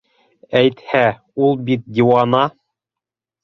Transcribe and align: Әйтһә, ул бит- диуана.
Әйтһә, 0.61 1.03
ул 1.49 1.55
бит- 1.69 1.87
диуана. 1.99 2.43